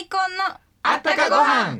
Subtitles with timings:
[0.00, 0.44] マイコンの
[0.82, 1.78] あったかご飯。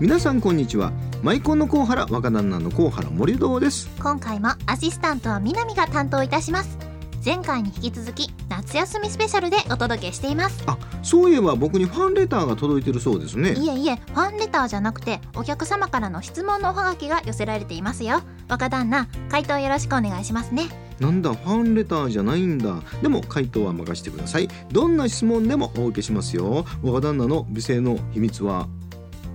[0.00, 0.90] 皆さんこんにちは。
[1.22, 3.88] マイコンのコウハラ若旦那のコウハラ森堂です。
[4.02, 6.76] 今回もアシスタントは南が担当いたします。
[7.24, 10.64] 前回に引き続き夏休みスペシャルでお届けしています。
[10.66, 13.52] あそういえば僕にファンレターが届いてるそうですね。
[13.52, 18.22] いえいえファンレターじゃなくてお客様からの質問のおはがきが寄せられていますよ。
[18.48, 22.76] 若旦那回答よろしくお願いしますねなんだファンレターじゃないんだ。
[23.02, 24.48] でも回答は任せてください。
[24.70, 26.66] どんな質問でもお受けしますよ。
[26.82, 28.68] 若旦那の美声の秘密は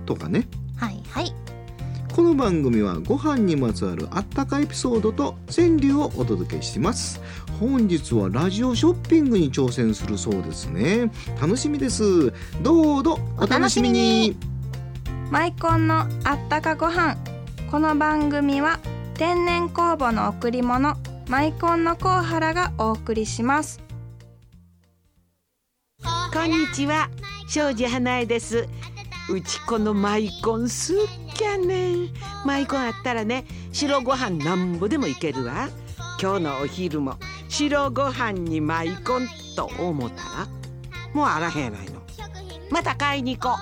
[0.06, 0.48] とかね。
[0.76, 1.34] はいはい。
[2.14, 7.20] この番組はご飯にまつわるあったかエピソードと川柳をお届けします。
[7.60, 11.10] 本日はラジオショッピングに挑戦するそうですね。
[11.40, 12.32] 楽しみです。
[12.62, 14.36] どうぞお楽しみに。
[15.30, 17.16] マイコンのあったかご飯。
[17.70, 18.78] この番組は
[19.14, 20.96] 天然酵母の贈り物
[21.28, 23.80] マイコンのコウハラがお送りします。
[26.32, 27.10] こんにちは。
[27.48, 28.68] 庄司花江です。
[29.28, 30.96] うちこのマイコンすっ
[31.34, 31.94] きゃね。
[31.94, 32.08] ん
[32.44, 35.68] マイコンあったらね白ご飯なんぼでもいけるわ。
[36.22, 37.16] 今日のお昼も
[37.48, 40.46] 白ご飯にマイコンと思ったら
[41.12, 42.02] もうあらへんやないの。
[42.70, 43.58] また買いに行こう。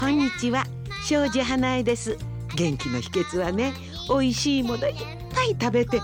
[0.00, 0.64] こんにちは。
[1.06, 2.18] 庄司花江です。
[2.56, 3.72] 元気の秘訣はね
[4.08, 4.94] 美味しいものいっ
[5.34, 6.02] ぱい食べていっ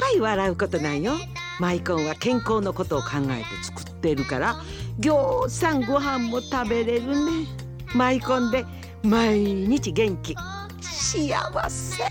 [0.00, 1.12] ぱい笑うことなんよ。
[1.60, 4.56] マイコンは健康のことを考えて作ってるから。
[4.98, 7.46] ぎょうさんご飯も食べれるね。
[7.94, 8.64] マイコンで
[9.02, 10.36] 毎日元気。
[10.80, 12.04] 幸せ。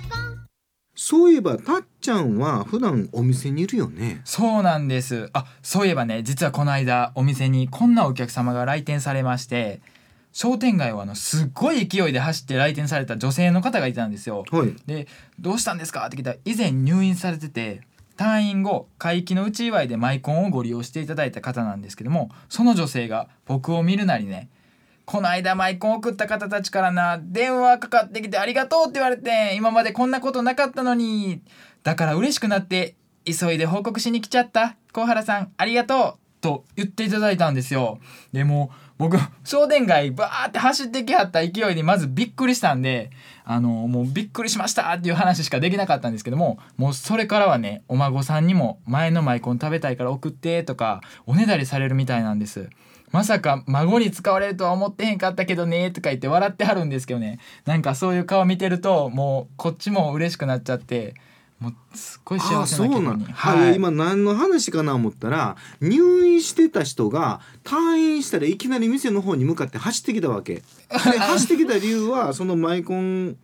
[0.95, 4.21] そういえばたっちゃんは普段お店にいるよね。
[4.23, 5.29] そうなんです。
[5.33, 9.81] あそういえばね実はこの間お店にこんなお客様が来店されまして
[10.33, 14.43] 商店街をあのすっごい勢いで走って来店された女性の方がいたんですよ。
[14.51, 15.07] はいで
[15.39, 17.81] 「どうしたんですか?」って聞いたら以前入院されてて
[18.17, 24.49] 退院後会期の内祝いでマイコンをご利用していただいた方なんですけどもその女性が僕を見るなりね
[25.05, 31.41] 「この間マイコン送った方たちからな電話かかってきてありがとうって言われて今までこんなことなかったのに
[31.83, 37.99] だから嬉しくなって急いで報告しに来ちゃった小原さんありがとう」と言っていただいたんですよ。
[38.33, 43.11] でも僕商店街バーって走ってきはった勢いにまずびっくりしたんで
[43.45, 52.69] あのもうびっくりしましたっていう話しかできなかったんですけどももうそれからはねお孫さんにも前のマイコン食べたいから送ってとかおねだりされるみたいなんです。
[53.11, 61.13] まさか孫に使われるとは思ってへんかったけどねとか言って笑ってはるんですけどねなんかそういう顔見てるともうこっちも嬉しくなっちゃって
[61.63, 63.25] もうすっごい幸あせそうな気分に。
[63.31, 70.55] はい、今何の話かな思ったら入院してた人が退院したらいきなり店の方に向かって走ってきたわけ。
[70.55, 73.37] で走ってきた理由はそのマイコン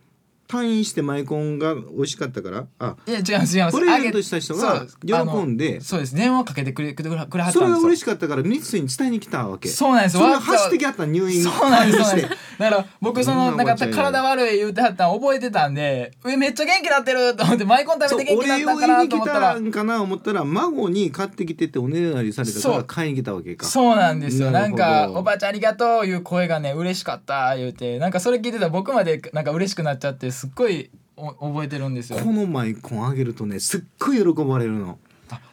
[0.50, 3.78] 退院してマイコンが美味しかったからあいや違います違います。
[3.78, 6.16] プレゼントした人が喜んでそうです。
[6.16, 9.68] 電話かけてくれくれくれはったんですそれよが嬉しかったから店に伝えに来たわけ。
[9.68, 10.18] そうなんです。
[10.18, 12.16] それ走ってきはった入院そうなんです
[12.58, 23.66] だから僕そのなんおばちゃんや体悪い言うてはったん覚えてたんで「えめっちゃ元気なってる!」と思ってマイコン食べて元気なったんかなと思ったらそうお礼を言いに来たんかな思ったら孫に買ってきてっておねだりされたから買いに来たわけか。
[23.66, 24.50] そうなんですよ。
[24.50, 32.18] なんか「おばあちゃんありがとう」いう声がね嬉しかった言うてなんかそれ聞いてたら僕までなんか嬉しくなっちゃってすっごいお覚えてるんですよ。
[32.18, 34.98] このマイコンあげるとねすっごい喜ばれるの。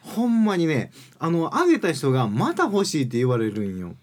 [0.01, 3.95] ほんまにねあのあげた人がまた欲しいって言われるんよ。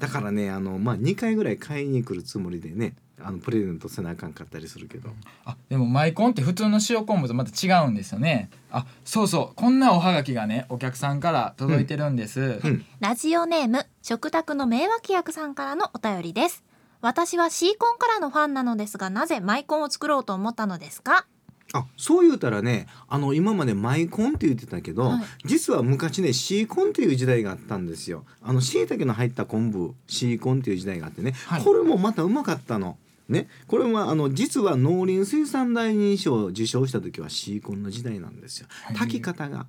[0.00, 5.10] だからねあのまあ2回ぐらい買いに来るつもりでねあのプレゼントせなあかんかったりするけど。
[5.44, 8.48] あでもマイコンって普通の塩昆布とまた違うんですよね。
[8.70, 12.86] あそうそうこんなおはがきがねお客さんから届いてるんです、うん。
[13.00, 16.64] ラジオネーム食卓の名脇役さんからのお便りです
[17.00, 21.26] 私はシーコンからのファンなのですがなぜマイコンを作ろうと思ったのですか？
[21.72, 25.22] あそう言うたらねあの今までマイコンって言ってたけど、はい。
[25.44, 28.24] 実は昔ねシーコンっていう時代があったんですよ。
[28.42, 31.62] あの椎茸の入った昆布シーコンっていう時代があってね、はい。
[31.62, 32.98] これもまたうまかったの。
[33.28, 38.66] ね、これはあの実は農林水産大認証を受賞した時はシーコンの時代なんですよ。
[38.88, 39.66] 炊き方が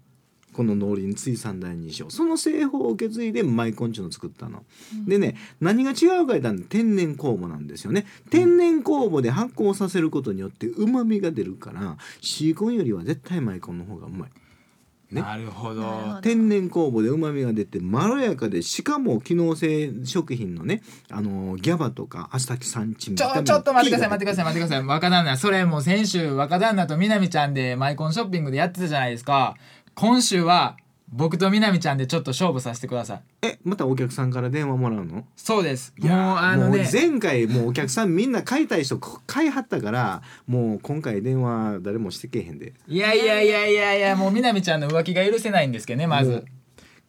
[0.53, 4.63] この農林水産大認証その製法を受け継いでマイコンっていうのを作ったの。
[5.07, 8.05] でね何が違うか言ったら天然酵母なんですよね。
[8.29, 14.29] 天然酵母で発酵させることによってうまみが出るからシーコンよりは絶対マイコンの方がうまい。
[15.11, 15.21] ね。
[15.21, 15.81] なるほど。
[15.81, 16.21] なるほど。
[16.21, 24.87] 天然酵母でうまみが出てまろやかでしかも機能性食品のねあのギャバとかアスタキサンチンちょちょっと待ってください待ってください待ってください。
[24.87, 29.55] 若旦那それもう先週若旦那とみなみちゃんでマイコンショッピングでやってたじゃないですか
[29.95, 30.77] 今週は
[31.13, 33.21] 僕とみなみちゃんでちょっと勝負させてください。
[33.41, 35.25] えまたお客さんから電話もらうの？
[35.35, 35.93] そうです。
[35.99, 42.73] もうあのね前回もうお客さんみんな買いたい人買いはったからもう今回電話誰もしてけえへんで。
[42.87, 46.45] いやいやいやいやいやもうみなみちゃんの浮気が許せないんですけどねまず。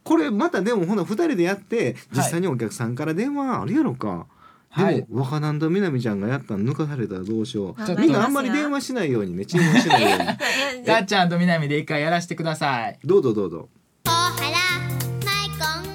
[0.02, 4.26] これまたでもほな2人でやって実際にお客さんから電話あるやろか、
[4.74, 4.96] はい。
[4.96, 8.00] でも若旦とみなみちゃんがやったの抜かされたらどうしよう。
[8.00, 10.86] みんなあんまり電話しないようにね注文しないように。
[10.86, 12.98] たっちゃんとみなみで一回やらせてください。
[13.04, 13.69] どうぞどうぞ。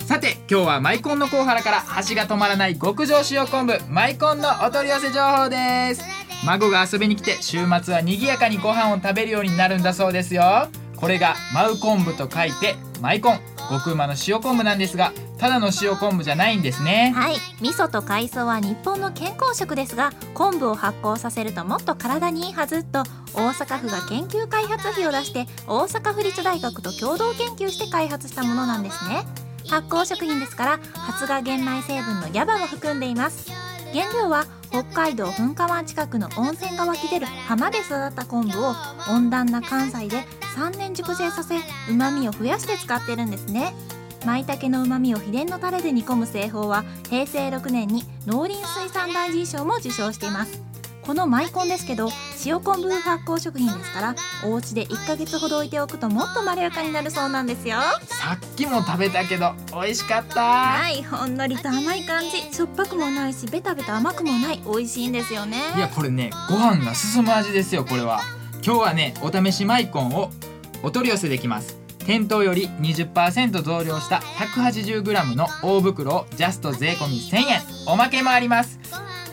[0.05, 6.03] さて今日はマイコンのコウハラから箸が止まらない極上塩昆布マイコンのお取り寄せ情報です。
[6.45, 10.69] 孫が遊びに来て週末は賑やかにご飯を食べるようになるんだそうですよ。
[10.95, 13.39] これがマウ昆布と書いてマイコン
[13.69, 17.13] 極うまの塩昆布なんですがただの塩昆布じゃないんですね。
[17.15, 17.35] はい。
[17.61, 23.03] 味噌と海藻は日本の健康食ですが昆布を発酵させるともっと体にいいはずと
[23.33, 29.25] 大阪府が研究開発費を出して大阪府立大学と共同研究して開発したものなんですね。
[29.69, 33.51] 発酵食品ですから発芽玄米成分のギャバも含んでいます。
[33.93, 38.75] 原料は北海道噴火湾近くの温泉が湧き出る浜で育った昆布を
[39.09, 40.23] 温暖な関西で
[40.55, 41.59] 3年熟成させ
[41.89, 43.73] 旨味を増やして使ってるんですね。
[44.27, 50.61] 舞茸の旨味を秘伝のタレで煮込む製法は平成6年に農林水産大臣賞も受賞しています。
[51.01, 52.09] このマイコンですけど
[52.45, 57.77] 塩昆布発酵食品ですからお家で1ヶ月ほど置いておくともっとまろやかになるそうなんですよ。
[58.03, 60.41] さっきも食べたけど美味しかった。
[60.41, 62.53] はいほんのりと甘い感じ。
[62.53, 65.57] しょっぱくもないしベタベタ甘くもない美味しいんですよね。
[65.77, 68.19] いやこれねご飯が進む味ですよこれは。
[68.61, 70.31] 今日はねお試しマイコンを
[70.83, 74.21] お取り寄せできます店頭より20%増量した
[74.55, 77.59] 180g の大袋をジャスト税込1000円。
[77.85, 78.79] おまけもあります。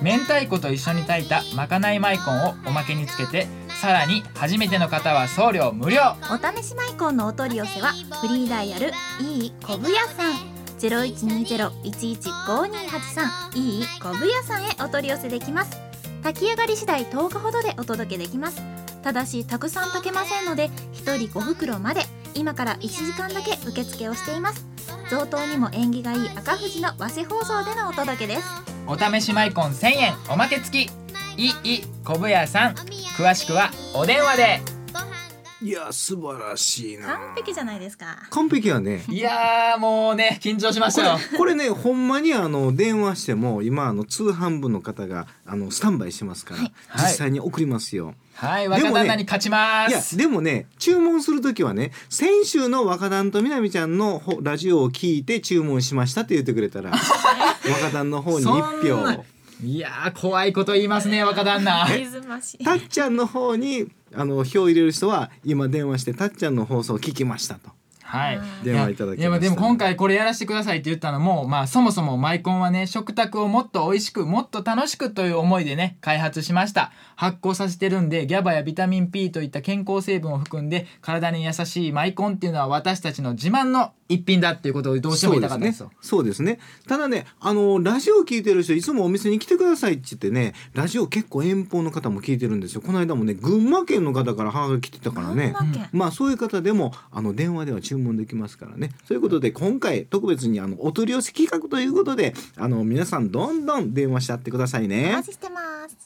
[0.03, 3.47] 明太子と一緒に炊いたまかないマイコンをおまけにつけて
[3.81, 6.00] さらに初めての方は送料無料。
[6.32, 8.91] お試しマイコンのお取り寄せはフリーダイヤル
[9.21, 10.32] いいこぶやさん。
[10.81, 15.79] 0120-115283いいこぶやさんへお取り寄せできます。
[16.25, 18.61] 炊き上がり次第10日ほどでお届けできます。
[19.05, 22.03] ただしたくさん炊けませんので1人5袋まで
[22.35, 24.67] 今から1時間だけ受付をしています。
[25.11, 28.43] 贈答にも縁起がいい赤富士の和製放送でのお届けです。
[28.87, 30.91] お試しマイコン1000円おまけ付き。
[31.37, 32.75] いいこぶやさん。
[33.17, 34.61] 詳しくはお電話で。
[35.63, 37.07] いや素晴らしいな。
[37.07, 38.19] 完璧じゃないですか。
[38.31, 39.05] 完璧やね。
[39.09, 41.19] いやーもうね緊張しましたよ。
[41.39, 46.73] これねほんまにあの電話しても今あの通販部の方があのスタンバイしてますから、はい。
[46.97, 48.07] 実際に送りますよ。
[48.07, 48.17] はい
[48.69, 56.91] もね若旦那に勝ちまいやすでもね注文する時はね先週の若旦とみなみちゃんのほラジオを聞いて注文しましたって言ってくれたら
[57.69, 59.25] 若旦の方にそん1な票
[59.63, 61.87] いやー怖いこと言いますね若旦那。
[62.65, 67.71] たっちゃんの方にあの票入れる人は今電話してたっちゃんの放送を聞きましたと
[68.14, 68.40] はい。
[68.62, 69.25] 電話いただきました。
[69.25, 76.93] ややでも今回これやらせてくださいって言ったのもまあそもそもマイコンはね食卓をもっと美味しくもっと楽しくという思いでね開発しました。
[77.16, 85.90] 発酵させてるんでギャバやビタミン P といった健康成分を含んで体に優しいマイコンっていうのは私たちの自慢の一品だっていうことをどうしても言いたかったですよ。
[86.00, 86.58] そうですね。
[86.87, 92.82] ただね、あのラジオ聞いてる人いつもお店に来てくださいって言ってね、ラジオ結構遠方の方も聞いてるんですよ。
[92.82, 95.55] この間もね、群馬県の方から母が来てたからね。
[95.58, 95.88] 群馬県。
[95.93, 98.91] まあそういう方でもあの電話では注文できますからね。
[99.06, 105.29] そういうことで今回特別にあのお取り寄せ企画ということで、あの皆さんどんどん電話しちゃってくださいおね待。
[105.29, 105.97] ちしてます。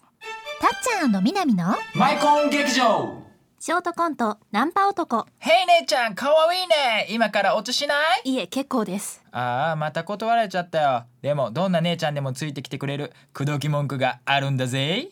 [0.61, 1.75] たっちゃんみなみの？
[1.95, 3.23] マイコン劇場。
[3.61, 5.27] ショートコントナンパ男。
[5.39, 7.09] へい姉ちゃんかわいいね。
[7.11, 7.95] 今からお茶しな
[8.25, 8.31] い？
[8.31, 9.21] いえ結構です。
[9.33, 11.05] ああまた断られちゃったよ。
[11.23, 15.09] でもどんな姉ちゃんでもついてきてくれる口説き文句があるんだぜ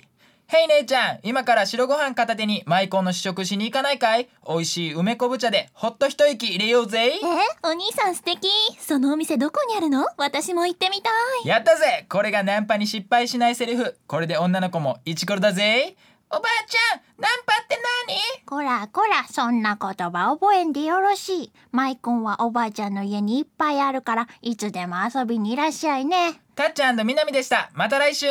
[0.48, 4.28] へい姉ちゃん今から白ご飯片手にマイコンの試食しに行かないかい？
[4.48, 7.14] 美味しい梅昆布茶でほっと一息入れようぜ。
[7.14, 7.20] え
[7.64, 8.48] お兄さん素敵。
[8.78, 10.06] そのお店どこにあるの？
[10.16, 11.10] 私も行ってみた
[11.44, 11.48] い。
[11.48, 12.06] やったぜ。
[12.08, 13.98] これがナンパに失敗しないセリフ。
[14.06, 15.96] これで女の子もイチコロだぜ。
[16.30, 17.76] おばあちゃんナンパって
[18.08, 18.16] 何？
[18.46, 21.52] こらこらそんな言葉覚えんでよろしい。
[21.72, 26.40] マイコンはおばあちゃんの家にいっぱいあるからいつでも遊びにいらっしゃいね。
[26.54, 27.70] たっちゃんみなみでした。
[27.74, 28.26] また来週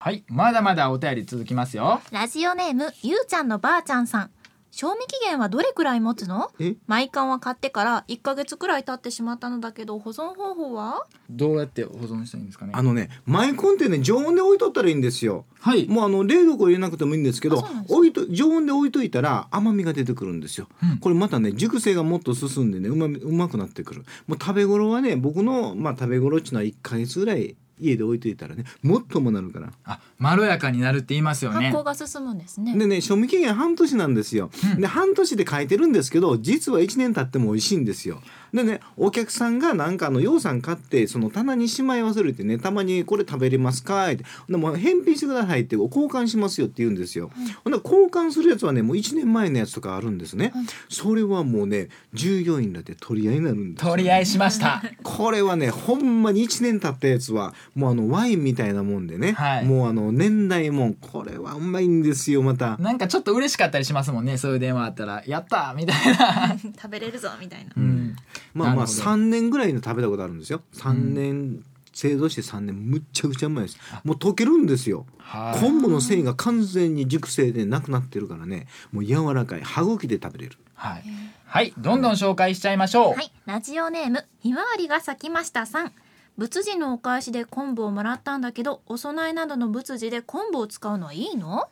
[0.00, 2.00] はいまだまだお便り続きますよ。
[2.12, 4.30] ラジオネームゆうちゃんのばあちゃんさん。
[4.70, 6.52] 賞味期限はどれくらい持つの？
[6.60, 6.76] え？
[6.86, 11.04] マイカンは買ってから1ヶ月くらい経ってしまったのだけど保存方法は？
[11.28, 12.74] どうやって保存したらいいんですかね？
[12.76, 15.46] あのね、マイコンってね常温で置いとったらいいんですよ。
[15.58, 15.88] はい。
[15.88, 20.98] もうあの冷蔵庫入れなくてもいいんですけど置いと常温で置いといたら甘みが出てくるんですよ、うん。
[20.98, 24.04] これまたね熟成がもっと進んでねうまみうまくなってくる。
[24.28, 29.72] もう食べ頃はね僕のまあ食べ頃っていうのは1ヶ月ぐらい家で置いといたらねもっともなるから。
[29.84, 31.70] あまろやかになるって言いますよね。
[31.70, 32.76] 発酵が進むんですね。
[32.76, 34.80] でね賞味期限半年なんですよ、うん。
[34.80, 38.20] で半年で書いてるんですけど実は1年経っても美味しいんですよ
[38.52, 44.24] でねお客さんがなんかあの洋さん買ってその棚にしまい忘れてねたまにこれ食べれますかって。
[44.48, 47.30] でもう返品してくださいって交換しますよって言うんですよ、
[47.64, 50.52] ほんで交換するやつはねもう1年前のやつとかあるんですね、
[50.88, 53.90] それはもうね従業員らで取り合いになるんですよ。
[53.90, 54.82] 取り合いしました。
[55.02, 59.64] これはねほんまに1年経ったやつはもうあのワインみたいなもんでね、はい。
[59.64, 60.94] もうあの年代もん。
[60.94, 62.76] これはうまいんですよまた。
[62.78, 67.72] なんかちょっと嬉しかったりしますもんねそういう電話あったら「やった!」みたいな、 食べれるぞみたいな。
[67.76, 68.07] うん、
[68.54, 69.10] まあまあなるほど。
[69.10, 70.62] 3年ぐらいの食べたことあるんですよ。
[70.74, 73.78] 3年、製造して3年むっちゃくちゃうまいです。
[74.04, 75.06] もう溶けるんですよ。
[75.18, 78.66] はい昆布の繊維が完全に熟成でなくなってるからね。
[78.92, 79.62] もう柔らかい。
[79.62, 80.56] 歯茎で食べれる。
[80.74, 81.04] はい、
[81.44, 83.32] はい、どんどん紹介しちゃいましょう、はい。
[83.46, 85.92] ラジオネームひまわりが咲きましたさん。
[86.36, 91.68] 仏事のお返しで昆布をもらったんだけどお供えなどの仏事で昆布を使うのはいいの？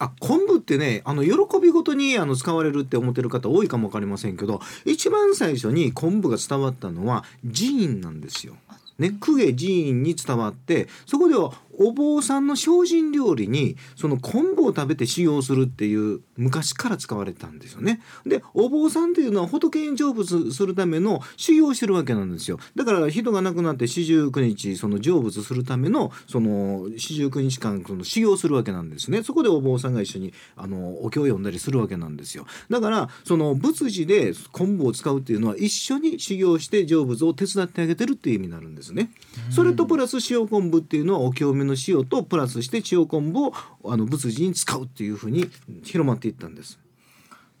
[0.00, 8.56] あ昆布ってねあの喜びごとにあの使われるって思ってる方多いかもわかりませんけど一番最初に昆布が伝わったのは寺院なんですよ。
[8.98, 18.02] ね、公家寺院に伝わってそこではお坊さんの精進料理にその昆布を食べて修行するっていう昔から使われたんですよね。
[18.26, 22.58] でお坊さんっていうのは仏に成仏するための修行をしてるわけなんですよ。
[22.76, 29.22] だから人が亡くなって四十九日その成仏するためのその四十九日間その修行するわけなんですね。
[29.22, 32.44] そこでお坊さんが一緒にあのお経を読んだりするわけなんですよ。
[32.68, 39.10] だからその仏事で昆布を使うっていうのは一緒に修行して成仏を手伝ってあげてるっていう意味になるんですね。
[39.48, 43.52] それとプラス塩昆布っていうのはお経目の塩とプラスして塩昆布を
[43.84, 45.48] あの仏事に使うっていうふうに
[45.82, 46.78] 広まっていったんです。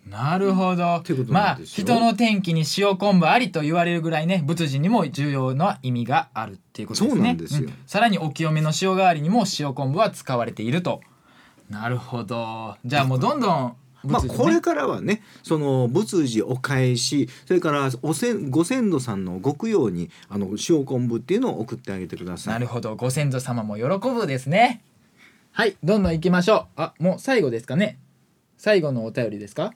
[0.08, 1.02] なるほど。
[1.28, 7.20] まあ人の天気に塩昆布ありと言われるぐらいね仏事にも重要な意味があるっていうことですね。
[7.20, 7.68] そうなんですよ。
[7.86, 11.00] さらにお清めの塩代わりにも塩昆布は使われていると。
[11.68, 12.76] なるほど。
[12.84, 22.50] じゃあもうどんどんまあこれからはねその仏事お返しそれからおせんご先祖さんのご供養にあの塩昆布っていうのを送ってあげてくださ。
[22.50, 22.96] ないるほど。
[22.96, 24.82] ご先祖様も喜ぶですね。
[25.52, 25.76] はい。
[25.82, 26.80] どんどん行きましょう。
[26.80, 27.98] あもう最後ですかね。
[28.56, 29.74] 最後のお便りですか？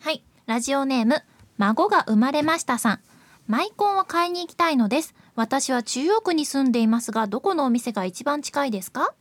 [0.00, 0.22] はい。
[0.46, 1.22] ラジオネーム
[1.56, 3.00] 孫が生まれましたさん。
[3.46, 5.14] マイコンを買いに行きたいのです。
[5.34, 9.14] 私は中央区に住んでいますがどこのお店が一番近いですか？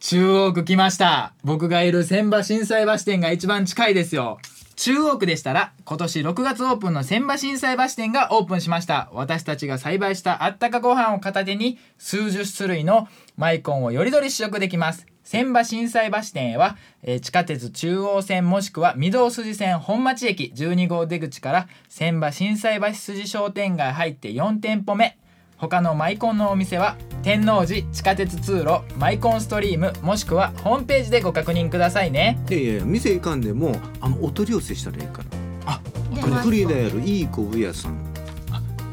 [0.00, 1.34] 中央区来ました。
[1.44, 4.38] 僕がいる千葉震災橋店が一番近いですよ。
[4.76, 9.10] 中央区でしたら今年6月オープンの千葉震災橋店がオープンしました。
[9.12, 15.06] 私たちが栽培したあったかご飯を片手に数十種類のマイコンをよりどり試食できます。
[15.22, 25.18] 千葉震災橋店へは、えー地下鉄中央線もしくは御堂筋線本町駅12号出口から千葉震災橋筋商店街入って4店舗目。
[25.60, 32.42] 他のマイコンのお店は天王寺地下鉄通路マイコンストリームもしくはホームページでご確認くださいね。
[32.48, 35.22] いやいや店行かんでもあのお取り寄せしたらいいか
[35.66, 35.74] ら。
[35.74, 35.80] あ
[36.14, 37.98] でこれフリーであるいい小部屋さん。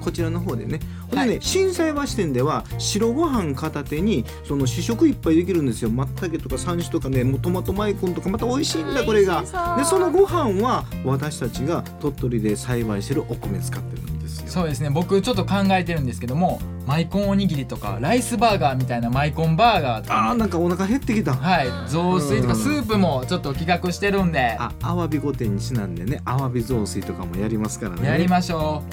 [0.02, 0.80] こちらの方でね。
[1.10, 5.90] ほんでね、はい震災橋店では白ご飯片手にその試食いっぱいできるんですよ。
[5.90, 9.42] まったけとか山椒とかねもうトマトマイコンとかまた美味しいんだこれが。
[9.78, 14.48] でそのご飯は私たちが鳥取で栽培してるお米使ってるんですよ。
[14.48, 14.90] そうですね。
[14.90, 20.30] 僕ちょっと考えてるんですけどもマイコンおにぎりとかライスバーガーみたいなマイコンバーガーとかね。
[20.30, 21.34] あーなんかお腹減ってきた。
[21.34, 21.68] はい。
[21.88, 24.56] 雑炊とかうんスープもちょっと企画してるんで。
[24.60, 26.22] あアワビ御殿にちなんでね。
[26.26, 28.08] アワビ雑炊とかもやりますからね。
[28.08, 28.84] やりましょ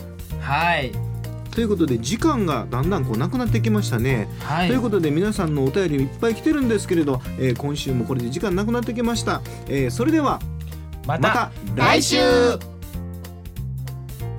[0.41, 0.43] う。
[0.43, 0.93] はい。
[1.55, 4.69] ということで時間がだんだんこうなくなってきましたね、はい。
[4.69, 10.41] ということで皆さんのお便りいっぱい来てるんですけれど、えー今週もこれで時間なくなってきました、えーそれでは
[11.07, 12.17] また来週